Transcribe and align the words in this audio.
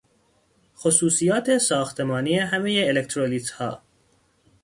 خصوصیات 0.75 1.57
ساختمانی 1.57 2.39
همهی 2.39 2.87
الکترولیتها 2.89 3.81